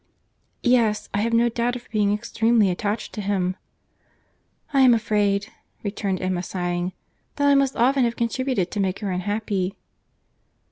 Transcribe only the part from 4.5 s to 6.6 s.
"I am afraid," returned Emma,